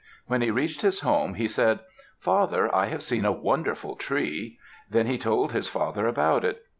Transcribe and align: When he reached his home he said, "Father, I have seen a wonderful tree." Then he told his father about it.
When 0.25 0.41
he 0.41 0.49
reached 0.49 0.81
his 0.81 1.01
home 1.01 1.35
he 1.35 1.47
said, 1.47 1.79
"Father, 2.17 2.73
I 2.73 2.87
have 2.87 3.03
seen 3.03 3.23
a 3.23 3.31
wonderful 3.31 3.95
tree." 3.95 4.57
Then 4.89 5.05
he 5.05 5.19
told 5.19 5.51
his 5.51 5.67
father 5.67 6.07
about 6.07 6.43
it. 6.43 6.65